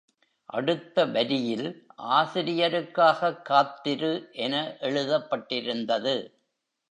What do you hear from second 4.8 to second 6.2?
எழுதப்பட்டிருந்தது.